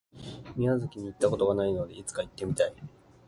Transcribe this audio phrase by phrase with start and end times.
[0.55, 2.73] 宮崎に行った事がないので、いつか行ってみたい。